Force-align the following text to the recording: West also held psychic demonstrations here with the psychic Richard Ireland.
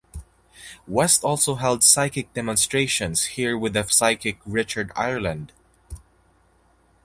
West 0.87 1.23
also 1.23 1.53
held 1.53 1.83
psychic 1.83 2.33
demonstrations 2.33 3.23
here 3.37 3.55
with 3.55 3.73
the 3.73 3.83
psychic 3.87 4.39
Richard 4.47 4.91
Ireland. 4.95 5.51